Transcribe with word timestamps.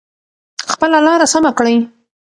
خپله 0.71 0.97
لاره 1.05 1.27
سمه 1.33 1.51
کړئ. 1.57 1.75